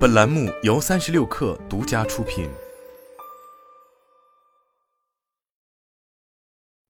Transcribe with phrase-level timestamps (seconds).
[0.00, 2.48] 本栏目由三十六氪独家出品。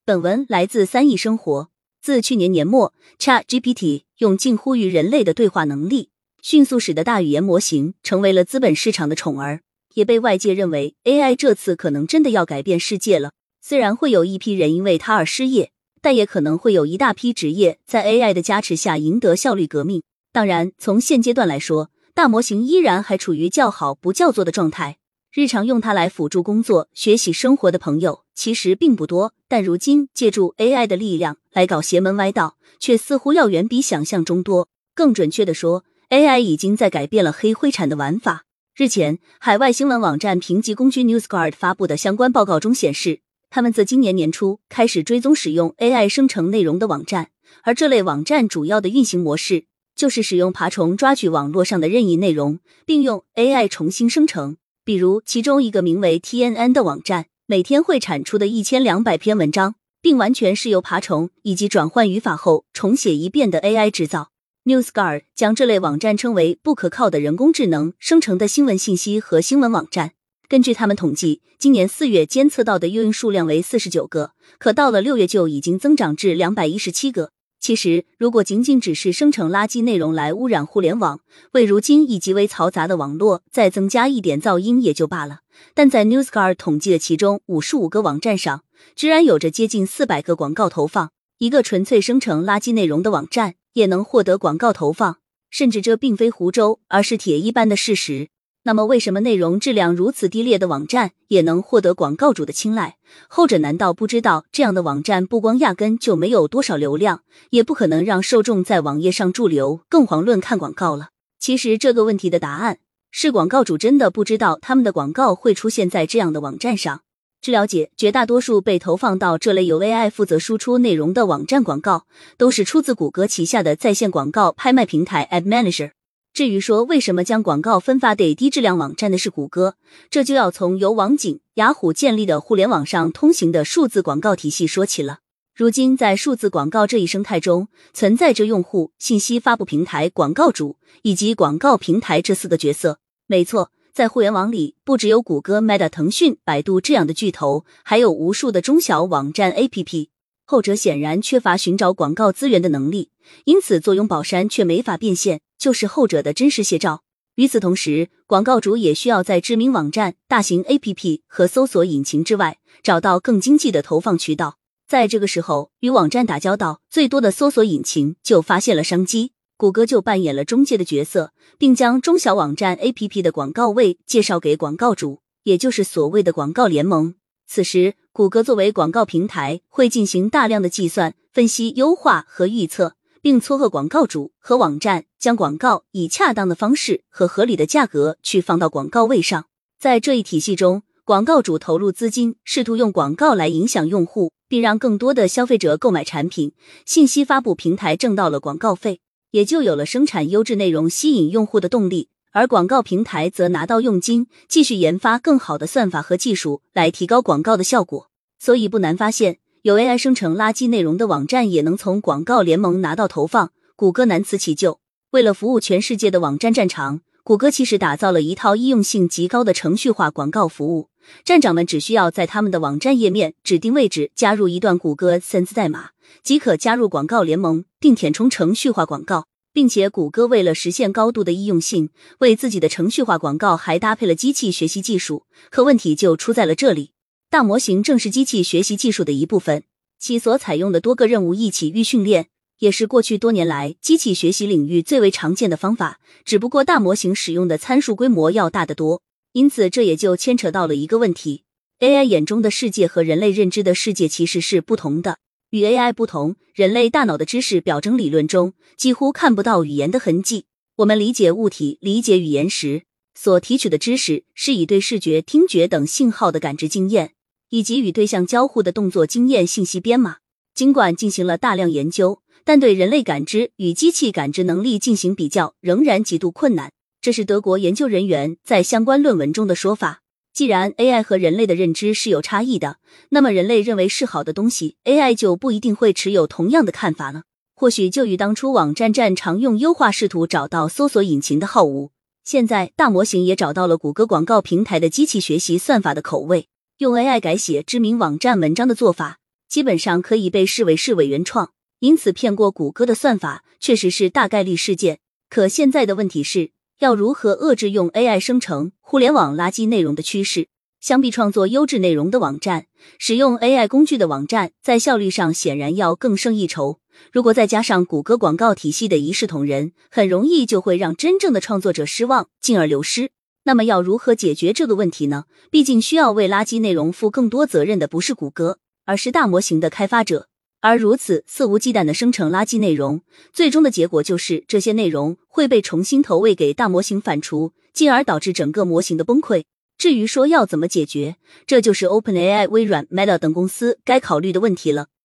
[0.04, 1.70] 本文来自三亿生活。
[2.00, 6.10] 自去年年末，Chat GPT 用近乎于人类的对话能力，
[6.40, 9.62] 迅速使得大语言模型成为了资本市场的宠儿，
[9.94, 13.32] 也被外界认为 AI 这次可能真的要改变世界了。
[13.60, 20.04] 虽然会有一批人因为它而失业，但也可能会有一大批职业在 AI 的加持下赢得效率革命。
[20.30, 24.98] 当然，从现阶段来说，大模型依然还处于叫好不叫座的状态。
[25.32, 34.68] 日常用它来辅助工作、学习、生活的朋友其实并不多，但如今借助 AI 的力量来搞邪门歪道，却似乎要远比想象中多。
[34.92, 38.44] 更准确的说，AI 已经在改变了黑灰产的玩法。
[38.74, 47.30] 日前，海外新闻网站评级工具 NewsGuard 发布的相关报告中显示，他们自今年年初开始追踪使用 AI 生成内容的网站，
[47.62, 49.66] 而这类网站主要的运行模式
[50.00, 54.56] 就是使用爬虫抓取网络上的任意内容，并用 AI 重新生成。
[54.82, 64.30] 比如，其中一个名为 TNN 的网站，每天会产出的一千两百篇文章，并完全是由爬虫以及转换语法后重写一遍的 AI 制造。
[64.64, 70.12] NewsGuard 将这类网站称为不可靠的人工智能生成的新闻信息和新闻网站。
[70.48, 77.32] 根据他们统计，今年四月监测到的用数量为四十九个，可到了六月就已经增长至两百一十七个。
[77.60, 81.20] 其实，如果仅仅只是生成垃圾内容来污染互联网，
[81.52, 85.40] 为如今已极为嘈杂的网络再增加一点噪音也就罢了。
[85.74, 88.62] 但在 NewsGuard 统计的其中五十五个网站上，
[88.96, 91.10] 居然有着接近四百个广告投放。
[91.36, 95.18] 一个纯粹生成垃圾内容的网站也能获得广告投放，
[95.50, 98.28] 甚至这并非胡诌，而是铁一般的事实。
[98.62, 102.96] 那么，为什么内容质量如此低劣的网站也能获得广告主的青睐？
[103.26, 111.08] 后者难道不知道这样的网站不光压根就没有多少流量，也不可能让受众在网页上驻留，更遑论看广告了？
[111.38, 112.80] 其实，这个问题的答案
[113.10, 117.00] 是广告主真的不知道他们的广告会出现在这样的网站上。
[117.40, 122.04] 据了解，绝大多数被投放到这类由 AI 负责输出内容的网站广告，
[122.36, 125.92] 都是出自谷歌旗下的在线广告拍卖平台 Ad Manager。
[126.32, 129.74] 至于说为什么将广告分发给低质量网站的是谷歌，
[130.08, 135.18] 这就要从由网景、雅虎建立的互联网上通行的数字广告体系说起了。
[135.54, 142.98] 如今，在数字广告这一生态中，存在着用户、信息发布平台、广告主以及广告平台这四个角色。
[143.26, 150.08] 没错，在互联网里，不只有谷歌、Meta、腾讯、百度这样的巨头，还有无数的中小网站 APP。
[150.50, 153.10] 后者显然缺乏寻找广告资源的能力，
[153.44, 157.04] 因此坐拥宝山却没法变现，就是后者的真实写照。
[157.36, 164.56] 与此同时，广告主也需要在知名网站、大型 APP 和搜索引擎之外，找到更经济的投放渠道。
[164.88, 177.14] 在这个时候，与网站打交道最多的搜索引擎就发现了商机，谷歌就扮演了中介的角色，并将中小网站 APP 的广告位介绍给广告主，也就是所谓的广告联盟。
[177.52, 189.46] 此时，谷歌作为广告平台，会进行大量的计算、分析、优化和预测，并撮合广告主和网站，将广告以恰当的方式和合理的价格去放到广告位上。
[189.80, 196.52] 在这一体系中，广告主投入资金，试图用广告来影响用户，并让更多的消费者购买产品。
[196.86, 199.00] 信息发布平台挣到了广告费，
[199.32, 202.10] 也就有了生产优质内容、吸引用户的动力。
[202.32, 208.08] 而广告平台则拿到佣金，继续研发更好的算法和技术来提高广告的效果。
[208.38, 214.78] 所以不难发现，有 AI 生成垃圾内容的网站也能从广告联盟拿到投放，谷歌难辞其咎。
[215.10, 220.88] 为了服务全世界的网站战场，谷歌其实打造了一套易用性极高的程序化广告服务。
[221.24, 225.90] 站长们只需要在他们的网站页面指定位置加入一段谷歌 Sense 代码，
[226.22, 229.26] 即可加入广告联盟，并填充程序化广告。
[229.52, 235.24] 并且，谷歌为了实现高度的易用性，为自己的程序化广告还搭配了机器学习技术。
[235.50, 236.92] 可问题就出在了这里，
[237.28, 239.64] 大模型正是机器学习技术的一部分，
[239.98, 242.28] 其所采用的多个任务一起预训练，
[242.60, 245.98] 也是过去多年来机器学习领域最为常见的方法。
[246.24, 249.02] 只不过，大模型使用的参数规模要大得多，
[249.32, 251.42] 因此这也就牵扯到了一个问题
[251.80, 255.18] ：AI 眼中的世界和人类认知的世界其实是不同的。
[255.50, 260.44] 与 AI 不同，人类大脑的知识表征理论中几乎看不到语言的痕迹。
[260.76, 262.84] 我们理解物体、理解语言时，
[263.16, 267.14] 所提取的知识是以对视觉、听觉等信号的感知经验，
[267.48, 270.18] 以及与对象交互的动作经验信息编码。
[270.54, 276.70] 尽管进行了大量研究，但对人类感知与机器感知能力进行比较，仍然极度困难。
[277.00, 279.99] 这是德国研究人员在相关论文中的说法。
[280.32, 282.78] 既然 AI 和人类的认知是有差异的，
[283.10, 287.24] 那么人类认为是好的东西，AI 就不一定会持有同样的看法了。
[287.54, 291.90] 或许就与当初网站站常用优化试图找到搜索引擎的好恶
[292.24, 296.46] 现在大模型也找到了谷歌广告平台的机器学习算法的口味，
[296.78, 299.18] 用 AI 改写知名网站文章的做法，
[299.48, 301.50] 基本上可以被视为是伪原创。
[301.80, 305.00] 因此，骗过谷歌的算法确实是大概率事件。
[305.28, 306.50] 可现在的问题是
[306.80, 310.48] 要如何遏制用 AI 生成互联网垃圾内容的趋势？
[310.80, 312.68] 相比创作优质内容的网站，
[312.98, 316.80] 使用 AI 工具的网站在效率上显然要更胜一筹。
[317.12, 323.10] 如果再加上谷歌广告体系的一视同仁，很容易就会让真正的创作者失望，进而流失。
[323.44, 325.24] 那么要如何解决这个问题呢？
[325.50, 328.56] 毕竟需要为垃圾内容负更多责任的不是谷歌，
[328.86, 330.29] 而是大模型的开发者。
[330.60, 333.00] 而如此肆无忌惮的生成垃圾内容，
[333.32, 339.44] 最终的结果就是这些内容会被重新投喂给大模型反刍，进而导致整个模型的崩溃。
[339.78, 341.16] 至于说要怎么解决，
[341.46, 344.88] 这就是 OpenAI、微软、Meta 等公司该考虑的问题了。